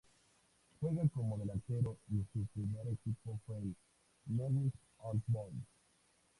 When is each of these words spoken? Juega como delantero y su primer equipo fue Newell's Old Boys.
Juega 0.79 1.07
como 1.09 1.37
delantero 1.37 1.95
y 2.09 2.23
su 2.33 2.43
primer 2.55 2.87
equipo 2.87 3.39
fue 3.45 3.61
Newell's 4.25 4.73
Old 4.97 5.21
Boys. 5.27 5.53